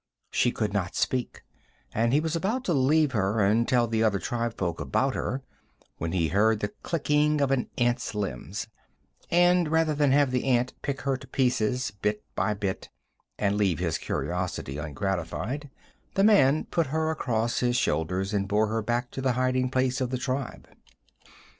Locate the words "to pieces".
11.17-11.91